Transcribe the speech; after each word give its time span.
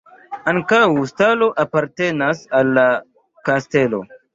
Ankaŭ 0.51 0.79
stalo 1.11 1.51
apartenas 1.67 2.45
al 2.61 2.77
la 2.83 2.91
kastelo. 3.51 4.07